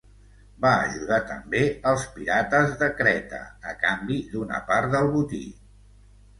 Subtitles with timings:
[0.61, 5.47] Va ajudar també als pirates de Creta a canvi d'una part del botí.